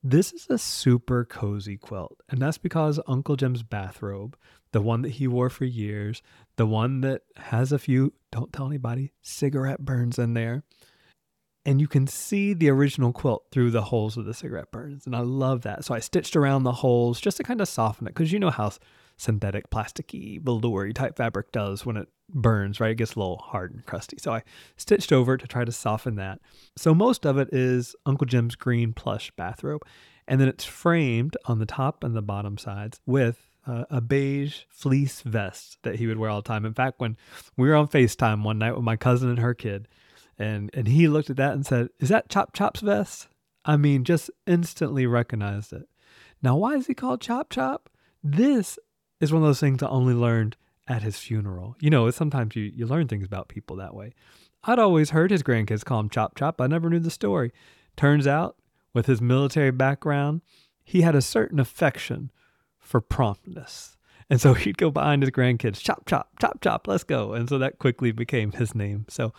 this 0.04 0.32
is 0.32 0.48
a 0.50 0.58
super 0.58 1.26
cozy 1.26 1.78
quilt. 1.78 2.22
And 2.30 2.42
that's 2.42 2.58
because 2.58 3.00
Uncle 3.08 3.36
Jim's 3.36 3.64
bathrobe, 3.64 4.38
the 4.72 4.82
one 4.82 5.02
that 5.02 5.14
he 5.14 5.28
wore 5.28 5.50
for 5.50 5.66
years, 5.66 6.22
the 6.56 6.68
one 6.68 7.02
that 7.02 7.24
has 7.36 7.72
a 7.72 7.80
few, 7.80 8.14
don't 8.32 8.54
tell 8.54 8.68
anybody, 8.68 9.12
cigarette 9.22 9.80
burns 9.80 10.20
in 10.20 10.34
there, 10.34 10.64
and 11.68 11.82
you 11.82 11.88
can 11.88 12.08
see 12.08 12.54
the 12.54 12.70
original 12.70 13.12
quilt 13.12 13.44
through 13.52 13.72
the 13.72 13.82
holes 13.82 14.16
of 14.16 14.24
the 14.24 14.34
cigarette 14.34 14.72
burns. 14.72 15.06
And 15.06 15.14
I 15.14 15.20
love 15.20 15.64
that. 15.64 15.84
So 15.84 15.94
I 15.94 16.00
stitched 16.00 16.38
around 16.38 16.64
the 16.64 16.72
holes 16.72 17.20
just 17.20 17.36
to 17.38 17.44
kind 17.44 17.60
of 17.60 17.68
soften 17.68 18.08
it 18.08 18.16
because 18.16 18.32
you 18.32 18.40
know 18.40 18.50
how 18.50 18.72
synthetic, 19.18 19.70
plasticky, 19.70 20.42
velour 20.42 20.94
type 20.94 21.18
fabric 21.18 21.52
does 21.52 21.86
when 21.86 21.98
it 21.98 22.08
burns, 22.30 22.80
right? 22.80 22.92
It 22.92 22.96
gets 22.96 23.16
a 23.16 23.20
little 23.20 23.40
hard 23.40 23.74
and 23.74 23.86
crusty. 23.86 24.16
So 24.18 24.32
I 24.32 24.44
stitched 24.78 25.12
over 25.12 25.36
to 25.36 25.46
try 25.46 25.66
to 25.66 25.72
soften 25.74 26.16
that. 26.16 26.40
So 26.78 26.96
most 26.96 27.26
of 27.26 27.38
it 27.38 27.50
is 27.52 27.98
Uncle 28.06 28.28
Jim's 28.28 28.56
green 28.56 28.94
plush 28.94 29.30
bathrobe. 29.32 29.82
And 30.26 30.40
then 30.40 30.48
it's 30.48 30.64
framed 30.64 31.36
on 31.46 31.60
the 31.60 31.66
top 31.66 32.02
and 32.02 32.16
the 32.16 32.22
bottom 32.22 32.58
sides 32.58 33.02
with 33.06 33.52
a 33.66 34.00
beige 34.00 34.60
fleece 34.70 35.20
vest 35.20 35.80
that 35.84 35.96
he 35.96 36.08
would 36.08 36.18
wear 36.18 36.30
all 36.30 36.42
the 36.42 36.48
time. 36.48 36.64
In 36.64 36.74
fact, 36.74 37.02
when 37.02 37.18
we 37.58 37.68
were 37.68 37.76
on 37.76 37.90
FaceTime 37.90 38.44
one 38.44 38.58
night 38.58 38.74
with 38.74 38.86
my 38.86 38.96
cousin 38.96 39.28
and 39.30 39.40
her 39.40 39.54
kid, 39.54 39.90
and 40.40 40.70
and 40.74 40.88
he 40.88 41.08
looked 41.08 41.30
at 41.30 41.38
that 41.38 41.54
and 41.54 41.66
said, 41.66 41.90
"Is 42.00 42.10
that 42.10 42.30
Chop 42.30 42.54
Chop's 42.54 42.82
vest?" 42.82 43.28
I 43.66 43.76
mean, 43.76 44.04
just 44.04 44.30
instantly 44.46 45.06
recognized 45.06 45.74
it. 45.74 45.90
Now, 46.42 46.56
why 46.56 46.76
is 46.76 46.88
he 46.88 46.94
called 46.94 47.22
Chop 47.22 47.50
Chop? 47.50 47.90
This 48.24 48.80
is 49.20 49.34
one 49.34 49.42
of 49.42 49.48
those 49.48 49.60
things 49.60 49.84
I 49.84 49.88
only 49.88 50.14
learned 50.14 50.56
at 50.88 51.04
his 51.04 51.18
funeral. 51.18 51.76
You 51.80 51.90
know, 51.90 52.10
sometimes 52.12 52.56
you, 52.56 52.64
you 52.64 52.86
learn 52.86 53.08
things 53.08 53.26
about 53.26 53.50
people 53.50 53.76
that 53.78 53.94
way. 53.94 54.14
I'd 54.64 54.80
always 54.80 55.10
heard 55.10 55.32
his 55.32 55.44
grandkids 55.44 55.84
call 55.84 56.00
him 56.00 56.10
Chop 56.10 56.36
Chop. 56.36 56.62
I 56.62 56.68
never 56.68 56.90
knew 56.90 57.00
the 57.00 57.12
story. 57.12 57.52
Turns 57.96 58.28
out, 58.28 58.56
with 58.94 59.06
his 59.06 59.22
military 59.22 59.72
background, 59.72 60.42
he 60.84 61.02
had 61.02 61.16
a 61.16 61.22
certain 61.22 61.60
affection 61.60 62.32
for 62.80 63.02
promptness. 63.02 63.98
And 64.30 64.40
so 64.40 64.54
he'd 64.56 64.78
go 64.78 64.92
behind 64.92 65.24
his 65.24 65.32
grandkids, 65.32 65.82
chop, 65.82 66.06
chop, 66.06 66.32
chop, 66.40 66.62
chop, 66.62 66.88
let's 66.88 67.04
go. 67.04 67.34
And 67.34 67.50
so 67.50 67.58
that 67.58 67.80
quickly 67.80 68.12
became 68.12 68.52
his 68.54 68.74
name. 68.74 69.06
So 69.10 69.34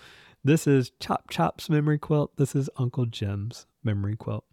this 0.45 0.67
is 0.67 0.93
Chop 1.01 1.31
Chop's 1.31 1.69
memory 1.69 1.99
quilt. 1.99 2.37
This 2.37 2.55
is 2.55 2.71
Uncle 2.77 3.07
Jim's 3.07 3.67
memory 3.83 4.17
quilt. 4.17 4.45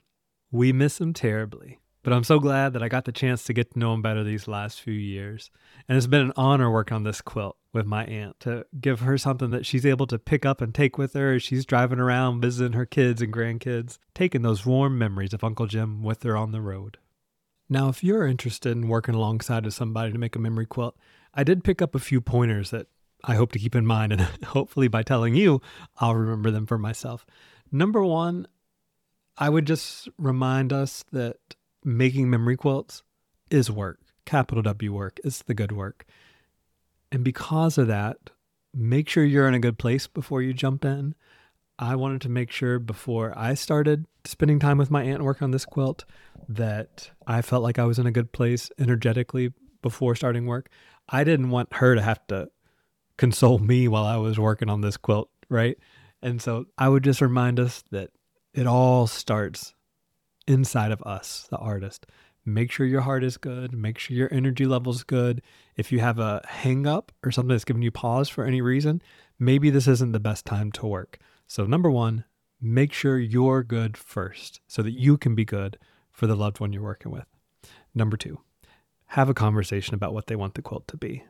We 0.52 0.72
miss 0.72 1.00
him 1.00 1.14
terribly, 1.14 1.80
but 2.04 2.14
I'm 2.14 2.24
so 2.24 2.40
glad 2.40 2.74
that 2.74 2.84
I 2.84 2.88
got 2.88 3.06
the 3.06 3.12
chance 3.12 3.44
to 3.44 3.54
get 3.54 3.72
to 3.72 3.80
know 3.80 3.94
him 3.94 4.02
better 4.02 4.24
these 4.24 4.48
last 4.48 4.82
few 4.82 4.94
years. 4.94 5.52
And 5.88 5.98
it's 5.98 6.08
been 6.08 6.22
an 6.22 6.34
honor 6.36 6.72
working 6.72 6.96
on 6.96 7.04
this 7.04 7.22
quilt 7.22 7.58
with 7.74 7.86
my 7.86 8.06
aunt 8.06 8.40
to 8.42 8.66
give 8.80 9.02
her 9.02 9.18
something 9.18 9.50
that 9.50 9.66
she's 9.66 9.86
able 9.86 10.08
to 10.08 10.18
pick 10.18 10.46
up 10.46 10.62
and 10.62 10.74
take 10.74 10.98
with 10.98 11.14
her 11.14 11.36
as 11.36 11.44
she's 11.44 11.66
driving 11.66 12.00
around 12.00 12.42
visiting 12.42 12.74
her 12.74 12.86
kids 12.86 13.22
and 13.22 13.34
grandkids, 13.34 13.98
taking 14.14 14.44
those 14.44 14.66
warm 14.66 14.98
memories 14.98 15.34
of 15.34 15.44
Uncle 15.44 15.68
Jim 15.68 16.04
with 16.04 16.24
her 16.24 16.38
on 16.38 16.52
the 16.52 16.62
road. 16.62 16.98
Now, 17.68 17.90
if 17.90 18.04
you're 18.04 18.28
interested 18.28 18.72
in 18.72 18.88
working 18.88 19.16
alongside 19.16 19.66
of 19.66 19.74
somebody 19.74 20.12
to 20.12 20.20
make 20.20 20.36
a 20.36 20.40
memory 20.40 20.68
quilt, 20.68 20.96
I 21.34 21.44
did 21.44 21.64
pick 21.64 21.82
up 21.82 21.96
a 21.96 22.00
few 22.00 22.22
pointers 22.22 22.70
that 22.70 22.88
I 23.28 23.36
hope 23.36 23.52
to 23.54 23.60
keep 23.60 23.76
in 23.76 23.86
mind. 23.86 24.14
And 24.14 24.22
hopefully, 24.46 24.88
by 24.88 25.04
telling 25.04 25.36
you, 25.36 25.62
I'll 25.98 26.16
remember 26.16 26.52
them 26.52 26.66
for 26.66 26.78
myself. 26.78 27.26
Number 27.72 28.04
one, 28.04 28.48
I 29.38 29.50
would 29.50 29.66
just 29.66 30.08
remind 30.18 30.72
us 30.72 31.04
that 31.12 31.56
making 31.84 32.30
memory 32.30 32.56
quilts 32.56 33.04
is 33.50 33.70
work, 33.70 34.00
capital 34.26 34.64
W 34.64 34.94
work. 34.94 35.20
It's 35.24 35.42
the 35.42 35.54
good 35.54 35.72
work. 35.72 36.06
And 37.12 37.24
because 37.24 37.78
of 37.78 37.88
that, 37.88 38.18
make 38.74 39.10
sure 39.10 39.24
you're 39.24 39.48
in 39.48 39.54
a 39.54 39.60
good 39.60 39.78
place 39.78 40.08
before 40.08 40.42
you 40.42 40.54
jump 40.54 40.86
in. 40.86 41.16
I 41.78 41.96
wanted 41.96 42.22
to 42.22 42.30
make 42.30 42.52
sure 42.52 42.80
before 42.80 43.38
I 43.38 43.54
started 43.54 44.06
spending 44.24 44.60
time 44.60 44.78
with 44.78 44.90
my 44.90 45.04
aunt 45.04 45.16
and 45.16 45.26
working 45.26 45.46
on 45.46 45.52
this 45.52 45.66
quilt 45.66 46.06
that 46.48 47.12
I 47.28 47.42
felt 47.42 47.64
like 47.64 47.78
I 47.78 47.86
was 47.86 48.00
in 48.00 48.08
a 48.08 48.12
good 48.12 48.32
place 48.32 48.72
energetically 48.80 49.52
before 49.82 50.16
starting 50.16 50.46
work. 50.46 50.70
I 51.10 51.24
didn't 51.24 51.50
want 51.50 51.74
her 51.74 51.96
to 51.96 52.02
have 52.02 52.26
to 52.28 52.50
console 53.18 53.60
me 53.60 53.88
while 53.88 54.06
I 54.06 54.18
was 54.18 54.40
working 54.40 54.70
on 54.70 54.82
this 54.82 54.98
quilt, 54.98 55.30
right? 55.50 55.78
And 56.22 56.42
so 56.42 56.66
I 56.78 56.90
would 56.90 57.04
just 57.04 57.22
remind 57.22 57.60
us 57.60 57.84
that 57.92 58.12
it 58.54 58.68
all 58.68 59.08
starts 59.08 59.74
inside 60.48 60.92
of 60.92 61.02
us, 61.04 61.48
the 61.50 61.58
artist. 61.58 62.06
Make 62.46 62.72
sure 62.72 62.86
your 62.86 63.02
heart 63.02 63.24
is 63.24 63.38
good. 63.38 63.74
Make 63.74 63.98
sure 63.98 64.16
your 64.16 64.32
energy 64.32 64.66
level 64.66 64.94
is 64.94 65.04
good. 65.04 65.42
If 65.76 65.92
you 65.92 66.00
have 66.00 66.20
a 66.20 66.42
hang 66.48 66.86
up 66.86 67.12
or 67.24 67.32
something 67.32 67.50
that's 67.50 67.66
giving 67.66 67.82
you 67.82 67.92
pause 67.92 68.30
for 68.30 68.46
any 68.46 68.62
reason, 68.62 69.02
maybe 69.40 69.70
this 69.70 69.88
isn't 69.88 70.12
the 70.12 70.20
best 70.20 70.46
time 70.46 70.72
to 70.74 70.86
work. 70.86 71.18
So, 71.48 71.66
number 71.66 71.90
one, 71.90 72.26
make 72.62 72.94
sure 72.94 73.18
you're 73.18 73.64
good 73.64 73.98
first 73.98 74.62
so 74.68 74.84
that 74.84 74.94
you 74.94 75.18
can 75.18 75.34
be 75.34 75.46
good 75.46 75.78
for 76.12 76.28
the 76.28 76.36
loved 76.36 76.60
one 76.60 76.72
you're 76.72 76.84
working 76.84 77.12
with. 77.12 77.26
Number 77.94 78.16
two, 78.16 78.40
have 79.08 79.30
a 79.30 79.34
conversation 79.34 79.96
about 79.96 80.14
what 80.14 80.28
they 80.28 80.36
want 80.36 80.54
the 80.54 80.62
quilt 80.62 80.88
to 80.90 80.98
be 80.98 81.24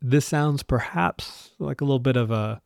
this 0.00 0.26
sounds 0.26 0.62
perhaps 0.62 1.50
like 1.58 1.80
a 1.80 1.84
little 1.84 1.98
bit 1.98 2.16
of 2.16 2.30
a 2.30 2.60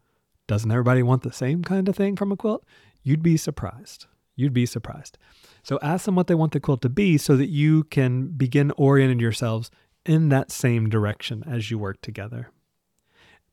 doesn't 0.46 0.70
everybody 0.70 1.02
want 1.02 1.22
the 1.22 1.32
same 1.32 1.62
kind 1.62 1.88
of 1.88 1.96
thing 1.96 2.16
from 2.16 2.30
a 2.30 2.36
quilt? 2.36 2.64
You'd 3.02 3.22
be 3.22 3.36
surprised. 3.36 4.06
You'd 4.36 4.52
be 4.52 4.66
surprised. 4.66 5.16
So 5.62 5.78
ask 5.82 6.04
them 6.04 6.16
what 6.16 6.26
they 6.26 6.34
want 6.34 6.52
the 6.52 6.60
quilt 6.60 6.82
to 6.82 6.88
be 6.88 7.16
so 7.16 7.36
that 7.36 7.48
you 7.48 7.84
can 7.84 8.28
begin 8.28 8.70
orienting 8.72 9.20
yourselves 9.20 9.70
in 10.04 10.28
that 10.28 10.50
same 10.50 10.90
direction 10.90 11.42
as 11.46 11.70
you 11.70 11.78
work 11.78 12.00
together. 12.02 12.50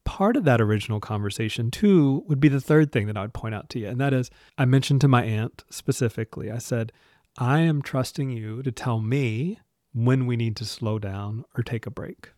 Part 0.04 0.36
of 0.36 0.44
that 0.46 0.60
original 0.60 1.00
conversation, 1.00 1.72
too, 1.72 2.26
would 2.28 2.40
be 2.40 2.50
the 2.50 2.60
third 2.60 2.92
thing 2.92 3.08
that 3.08 3.16
I 3.16 3.22
would 3.22 3.34
point 3.34 3.56
out 3.56 3.70
to 3.70 3.80
you. 3.80 3.88
And 3.88 4.02
that 4.02 4.14
is, 4.14 4.30
I 4.58 4.66
mentioned 4.66 5.00
to 5.02 5.08
my 5.08 5.24
aunt 5.24 5.64
specifically, 5.70 6.52
I 6.52 6.58
said, 6.58 6.92
I 7.38 7.60
am 7.60 7.82
trusting 7.82 8.32
you 8.32 8.64
to 8.64 8.72
tell 8.72 9.00
me 9.00 9.60
when 9.94 10.26
we 10.26 10.36
need 10.36 10.56
to 10.58 10.66
slow 10.66 11.00
down 11.00 11.46
or 11.56 11.64
take 11.64 11.86
a 11.86 11.92
break. 11.92 12.32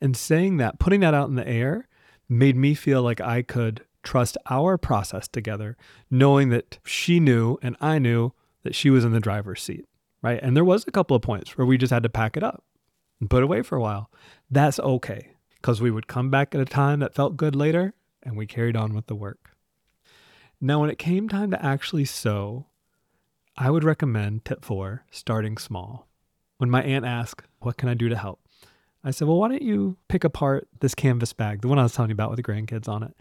And 0.00 0.16
saying 0.16 0.56
that, 0.58 0.78
putting 0.78 1.00
that 1.00 1.14
out 1.14 1.28
in 1.28 1.34
the 1.34 1.46
air, 1.46 1.88
made 2.28 2.56
me 2.56 2.74
feel 2.74 3.02
like 3.02 3.20
I 3.20 3.42
could 3.42 3.84
trust 4.02 4.38
our 4.48 4.78
process 4.78 5.28
together, 5.28 5.76
knowing 6.10 6.48
that 6.50 6.78
she 6.84 7.20
knew 7.20 7.58
and 7.62 7.76
I 7.80 7.98
knew 7.98 8.32
that 8.62 8.74
she 8.74 8.90
was 8.90 9.04
in 9.04 9.12
the 9.12 9.20
driver's 9.20 9.62
seat, 9.62 9.86
right? 10.22 10.40
And 10.42 10.56
there 10.56 10.64
was 10.64 10.84
a 10.86 10.90
couple 10.92 11.16
of 11.16 11.22
points 11.22 11.56
where 11.56 11.66
we 11.66 11.76
just 11.76 11.92
had 11.92 12.02
to 12.02 12.08
pack 12.08 12.36
it 12.36 12.42
up 12.42 12.64
and 13.20 13.28
put 13.28 13.42
away 13.42 13.62
for 13.62 13.76
a 13.76 13.80
while. 13.80 14.10
That's 14.50 14.80
okay 14.80 15.32
because 15.56 15.80
we 15.80 15.90
would 15.90 16.06
come 16.06 16.30
back 16.30 16.54
at 16.54 16.60
a 16.60 16.64
time 16.64 17.00
that 17.00 17.14
felt 17.14 17.36
good 17.36 17.54
later 17.54 17.94
and 18.22 18.36
we 18.36 18.46
carried 18.46 18.76
on 18.76 18.94
with 18.94 19.06
the 19.06 19.14
work. 19.14 19.50
Now, 20.60 20.80
when 20.80 20.90
it 20.90 20.98
came 20.98 21.28
time 21.28 21.50
to 21.52 21.64
actually 21.64 22.04
sew, 22.04 22.66
I 23.56 23.70
would 23.70 23.84
recommend 23.84 24.44
tip 24.44 24.64
four 24.64 25.04
starting 25.10 25.56
small. 25.56 26.08
When 26.58 26.70
my 26.70 26.82
aunt 26.82 27.06
asked, 27.06 27.46
What 27.60 27.78
can 27.78 27.88
I 27.88 27.94
do 27.94 28.08
to 28.10 28.16
help? 28.16 28.40
I 29.02 29.10
said, 29.10 29.28
well, 29.28 29.38
why 29.38 29.48
don't 29.48 29.62
you 29.62 29.96
pick 30.08 30.24
apart 30.24 30.68
this 30.80 30.94
canvas 30.94 31.32
bag, 31.32 31.62
the 31.62 31.68
one 31.68 31.78
I 31.78 31.82
was 31.82 31.94
telling 31.94 32.10
you 32.10 32.14
about 32.14 32.30
with 32.30 32.36
the 32.36 32.42
grandkids 32.42 32.88
on 32.88 33.02
it? 33.02 33.14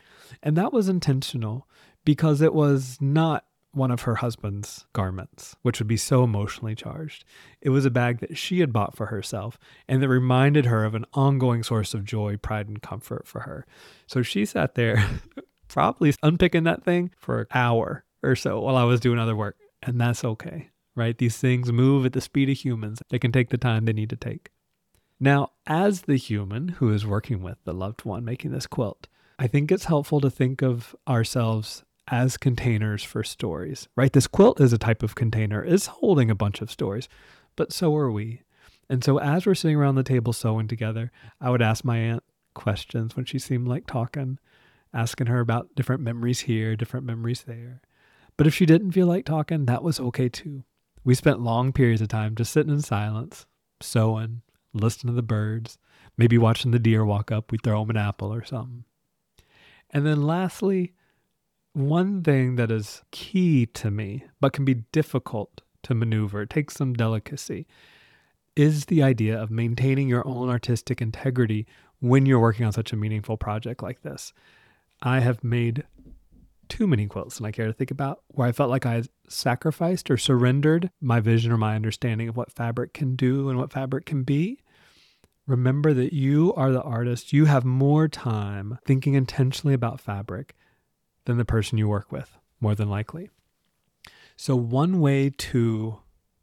And 0.44 0.58
that 0.58 0.74
was 0.74 0.90
intentional 0.90 1.68
because 2.04 2.42
it 2.42 2.54
was 2.54 2.98
not 3.00 3.46
one 3.72 3.92
of 3.92 4.02
her 4.02 4.16
husband's 4.16 4.86
garments, 4.94 5.56
which 5.62 5.80
would 5.80 5.88
be 5.88 5.98
so 5.98 6.24
emotionally 6.24 6.76
charged. 6.76 7.24
It 7.62 7.70
was 7.70 7.86
a 7.86 7.92
bag 7.92 8.20
that 8.20 8.38
she 8.38 8.60
had 8.60 8.74
bought 8.74 8.96
for 8.96 9.08
herself 9.08 9.60
and 9.88 10.02
that 10.02 10.10
reminded 10.10 10.66
her 10.66 10.84
of 10.84 10.96
an 10.96 11.06
ongoing 11.14 11.64
source 11.64 11.94
of 11.94 12.04
joy, 12.04 12.38
pride, 12.38 12.68
and 12.68 12.82
comfort 12.82 13.28
for 13.28 13.42
her. 13.42 13.66
So 14.08 14.22
she 14.22 14.46
sat 14.46 14.76
there, 14.76 15.04
probably 15.68 16.14
unpicking 16.24 16.64
that 16.64 16.84
thing 16.84 17.12
for 17.18 17.42
an 17.42 17.48
hour 17.54 18.04
or 18.24 18.36
so 18.36 18.60
while 18.60 18.76
I 18.76 18.84
was 18.84 19.00
doing 19.00 19.20
other 19.20 19.36
work. 19.36 19.56
And 19.84 20.02
that's 20.02 20.26
okay, 20.26 20.70
right? 20.96 21.18
These 21.18 21.38
things 21.38 21.72
move 21.72 22.06
at 22.06 22.14
the 22.14 22.22
speed 22.22 22.50
of 22.50 22.58
humans, 22.58 23.02
they 23.10 23.20
can 23.20 23.32
take 23.32 23.50
the 23.50 23.58
time 23.58 23.86
they 23.86 23.94
need 23.94 24.10
to 24.10 24.18
take. 24.18 24.50
Now, 25.20 25.52
as 25.68 26.04
the 26.04 26.16
human 26.16 26.70
who 26.70 26.94
is 26.94 27.06
working 27.06 27.42
with 27.42 27.58
the 27.66 27.74
loved 27.74 28.06
one 28.06 28.24
making 28.24 28.52
this 28.52 28.68
quilt, 28.68 29.08
I 29.38 29.48
think 29.48 29.72
it's 29.72 29.86
helpful 29.86 30.22
to 30.22 30.30
think 30.30 30.62
of 30.62 30.96
ourselves 31.08 31.84
as 32.08 32.38
containers 32.38 33.04
for 33.04 33.24
stories, 33.24 33.88
right? 33.96 34.14
This 34.14 34.28
quilt 34.28 34.62
is 34.62 34.74
a 34.74 34.78
type 34.78 35.04
of 35.04 35.16
container, 35.16 35.64
is 35.64 35.88
holding 35.88 36.32
a 36.32 36.36
bunch 36.36 36.62
of 36.62 36.72
stories, 36.72 37.10
but 37.56 37.74
so 37.74 37.96
are 37.96 38.12
we. 38.12 38.44
And 38.90 39.04
so 39.04 39.20
as 39.20 39.46
we're 39.46 39.56
sitting 39.56 39.78
around 39.78 39.96
the 39.96 40.04
table 40.04 40.34
sewing 40.34 40.68
together, 40.68 41.12
I 41.40 41.50
would 41.50 41.62
ask 41.62 41.84
my 41.84 41.98
aunt 41.98 42.24
questions 42.54 43.16
when 43.16 43.26
she 43.26 43.40
seemed 43.40 43.68
like 43.68 43.86
talking, 43.86 44.40
asking 44.94 45.28
her 45.28 45.42
about 45.42 45.76
different 45.76 46.02
memories 46.02 46.42
here, 46.42 46.76
different 46.76 47.06
memories 47.06 47.44
there. 47.44 47.82
But 48.38 48.48
if 48.48 48.56
she 48.56 48.66
didn't 48.66 48.94
feel 48.94 49.08
like 49.08 49.26
talking, 49.26 49.66
that 49.66 49.84
was 49.84 50.00
okay 50.00 50.30
too. 50.30 50.64
We 51.04 51.14
spent 51.14 51.42
long 51.42 51.74
periods 51.74 52.02
of 52.02 52.08
time 52.08 52.36
just 52.36 52.52
sitting 52.52 52.72
in 52.72 52.82
silence, 52.82 53.46
sewing, 53.82 54.42
listen 54.74 55.08
to 55.08 55.14
the 55.14 55.22
birds, 55.22 55.78
maybe 56.18 56.38
watching 56.38 56.72
the 56.72 56.80
deer 56.80 57.06
walk 57.06 57.32
up, 57.32 57.52
we 57.52 57.58
throw 57.58 57.82
them 57.82 57.92
an 57.92 57.98
apple 57.98 58.34
or 58.34 58.44
something. 58.44 58.84
And 59.92 60.06
then 60.06 60.22
lastly, 60.22 60.94
one 61.74 62.24
thing 62.24 62.56
that 62.56 62.72
is 62.72 63.04
key 63.12 63.66
to 63.68 63.92
me, 63.92 64.26
but 64.40 64.54
can 64.54 64.66
be 64.66 64.84
difficult 64.92 65.62
to 65.84 65.96
maneuver, 65.96 66.46
takes 66.46 66.76
some 66.76 66.94
delicacy, 66.94 67.66
is 68.56 68.86
the 68.86 69.02
idea 69.02 69.42
of 69.42 69.50
maintaining 69.50 70.10
your 70.10 70.28
own 70.28 70.50
artistic 70.50 71.02
integrity 71.02 71.66
when 72.00 72.26
you're 72.26 72.40
working 72.40 72.66
on 72.66 72.72
such 72.72 72.92
a 72.92 72.98
meaningful 72.98 73.38
project 73.38 73.82
like 73.82 74.02
this. 74.02 74.34
I 75.02 75.20
have 75.22 75.44
made 75.44 75.84
too 76.70 76.88
many 76.88 77.08
quilts 77.08 77.38
than 77.38 77.46
I 77.46 77.52
care 77.52 77.68
to 77.68 77.74
think 77.74 77.92
about 77.92 78.22
where 78.28 78.48
I 78.48 78.52
felt 78.52 78.70
like 78.70 78.86
I 78.86 79.04
sacrificed 79.28 80.10
or 80.10 80.18
surrendered 80.18 80.92
my 81.02 81.20
vision 81.20 81.52
or 81.52 81.58
my 81.58 81.76
understanding 81.76 82.30
of 82.30 82.38
what 82.38 82.52
fabric 82.52 82.94
can 82.94 83.16
do 83.16 83.50
and 83.50 83.58
what 83.58 83.74
fabric 83.74 84.06
can 84.06 84.24
be. 84.24 84.62
Remember 85.48 85.94
that 85.94 86.14
you 86.14 86.54
are 86.54 86.72
the 86.72 86.82
artist. 86.84 87.34
You 87.34 87.46
have 87.46 87.66
more 87.66 88.08
time 88.08 88.78
thinking 88.86 89.16
intentionally 89.16 89.74
about 89.74 90.00
fabric 90.00 90.56
than 91.26 91.38
the 91.38 91.46
person 91.46 91.78
you 91.78 91.88
work 91.88 92.12
with, 92.12 92.38
more 92.62 92.76
than 92.76 92.90
likely. 92.90 93.30
So, 94.38 94.56
one 94.56 95.00
way 95.00 95.32
to 95.32 96.00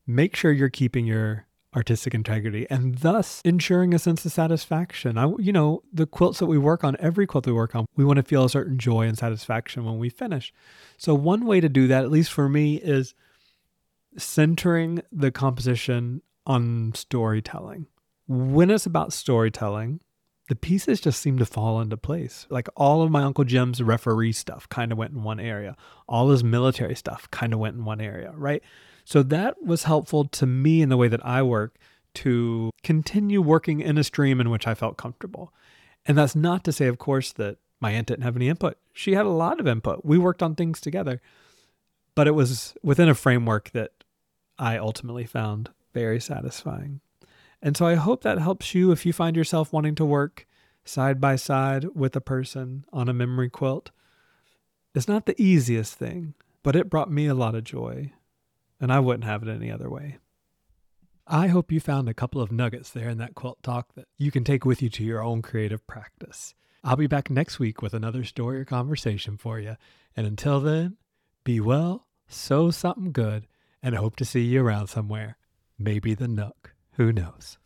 make 0.06 0.36
sure 0.36 0.52
you're 0.52 0.68
keeping 0.68 1.06
your 1.06 1.46
artistic 1.76 2.14
integrity 2.14 2.66
and 2.70 2.96
thus 2.96 3.42
ensuring 3.44 3.92
a 3.92 3.98
sense 3.98 4.24
of 4.24 4.32
satisfaction. 4.32 5.18
I, 5.18 5.30
you 5.38 5.52
know, 5.52 5.82
the 5.92 6.06
quilts 6.06 6.38
that 6.38 6.46
we 6.46 6.56
work 6.58 6.82
on, 6.82 6.96
every 6.98 7.26
quilt 7.26 7.46
we 7.46 7.52
work 7.52 7.76
on, 7.76 7.86
we 7.94 8.04
want 8.04 8.16
to 8.16 8.22
feel 8.22 8.44
a 8.44 8.50
certain 8.50 8.78
joy 8.78 9.06
and 9.06 9.16
satisfaction 9.16 9.84
when 9.84 9.98
we 9.98 10.08
finish. 10.08 10.52
So, 10.96 11.14
one 11.14 11.44
way 11.44 11.60
to 11.60 11.68
do 11.68 11.86
that, 11.88 12.02
at 12.02 12.10
least 12.10 12.32
for 12.32 12.48
me, 12.48 12.76
is 12.76 13.14
centering 14.16 15.02
the 15.12 15.30
composition 15.30 16.22
on 16.46 16.92
storytelling. 16.94 17.86
When 18.26 18.70
it's 18.70 18.86
about 18.86 19.12
storytelling, 19.12 20.00
the 20.48 20.56
pieces 20.56 21.00
just 21.00 21.20
seem 21.20 21.38
to 21.38 21.46
fall 21.46 21.80
into 21.80 21.96
place. 21.96 22.46
Like 22.50 22.68
all 22.76 23.02
of 23.02 23.10
my 23.10 23.22
Uncle 23.22 23.44
Jim's 23.44 23.82
referee 23.82 24.32
stuff 24.32 24.68
kind 24.68 24.92
of 24.92 24.98
went 24.98 25.12
in 25.12 25.22
one 25.22 25.40
area, 25.40 25.76
all 26.08 26.30
his 26.30 26.44
military 26.44 26.94
stuff 26.94 27.30
kind 27.30 27.52
of 27.52 27.58
went 27.58 27.76
in 27.76 27.84
one 27.84 28.00
area, 28.00 28.32
right? 28.34 28.62
So 29.06 29.22
that 29.22 29.62
was 29.62 29.84
helpful 29.84 30.24
to 30.24 30.46
me 30.46 30.82
in 30.82 30.88
the 30.88 30.96
way 30.96 31.06
that 31.06 31.24
I 31.24 31.40
work 31.40 31.78
to 32.14 32.70
continue 32.82 33.40
working 33.40 33.80
in 33.80 33.96
a 33.96 34.04
stream 34.04 34.40
in 34.40 34.50
which 34.50 34.66
I 34.66 34.74
felt 34.74 34.96
comfortable. 34.96 35.54
And 36.06 36.18
that's 36.18 36.34
not 36.34 36.64
to 36.64 36.72
say, 36.72 36.88
of 36.88 36.98
course, 36.98 37.32
that 37.34 37.58
my 37.80 37.92
aunt 37.92 38.08
didn't 38.08 38.24
have 38.24 38.34
any 38.34 38.48
input. 38.48 38.78
She 38.92 39.12
had 39.12 39.24
a 39.24 39.30
lot 39.30 39.60
of 39.60 39.68
input. 39.68 40.04
We 40.04 40.18
worked 40.18 40.42
on 40.42 40.56
things 40.56 40.80
together, 40.80 41.22
but 42.16 42.26
it 42.26 42.32
was 42.32 42.74
within 42.82 43.08
a 43.08 43.14
framework 43.14 43.70
that 43.70 43.92
I 44.58 44.76
ultimately 44.76 45.24
found 45.24 45.70
very 45.94 46.18
satisfying. 46.18 47.00
And 47.62 47.76
so 47.76 47.86
I 47.86 47.94
hope 47.94 48.24
that 48.24 48.40
helps 48.40 48.74
you 48.74 48.90
if 48.90 49.06
you 49.06 49.12
find 49.12 49.36
yourself 49.36 49.72
wanting 49.72 49.94
to 49.96 50.04
work 50.04 50.48
side 50.84 51.20
by 51.20 51.36
side 51.36 51.84
with 51.94 52.16
a 52.16 52.20
person 52.20 52.84
on 52.92 53.08
a 53.08 53.14
memory 53.14 53.50
quilt. 53.50 53.92
It's 54.96 55.06
not 55.06 55.26
the 55.26 55.40
easiest 55.40 55.94
thing, 55.94 56.34
but 56.64 56.74
it 56.74 56.90
brought 56.90 57.10
me 57.10 57.26
a 57.26 57.34
lot 57.34 57.54
of 57.54 57.62
joy 57.62 58.10
and 58.80 58.92
I 58.92 59.00
wouldn't 59.00 59.24
have 59.24 59.42
it 59.42 59.48
any 59.48 59.70
other 59.70 59.90
way. 59.90 60.18
I 61.26 61.48
hope 61.48 61.72
you 61.72 61.80
found 61.80 62.08
a 62.08 62.14
couple 62.14 62.40
of 62.40 62.52
nuggets 62.52 62.90
there 62.90 63.08
in 63.08 63.18
that 63.18 63.34
quilt 63.34 63.62
talk 63.62 63.94
that 63.94 64.06
you 64.16 64.30
can 64.30 64.44
take 64.44 64.64
with 64.64 64.80
you 64.80 64.88
to 64.90 65.04
your 65.04 65.22
own 65.22 65.42
creative 65.42 65.84
practice. 65.86 66.54
I'll 66.84 66.96
be 66.96 67.08
back 67.08 67.30
next 67.30 67.58
week 67.58 67.82
with 67.82 67.94
another 67.94 68.22
story 68.22 68.60
or 68.60 68.64
conversation 68.64 69.36
for 69.36 69.58
you. 69.58 69.76
And 70.16 70.24
until 70.24 70.60
then, 70.60 70.96
be 71.42 71.58
well, 71.58 72.06
sew 72.28 72.70
something 72.70 73.10
good, 73.10 73.48
and 73.82 73.96
hope 73.96 74.14
to 74.16 74.24
see 74.24 74.42
you 74.42 74.64
around 74.64 74.86
somewhere. 74.86 75.36
Maybe 75.78 76.14
the 76.14 76.28
Nook. 76.28 76.74
Who 76.92 77.12
knows? 77.12 77.58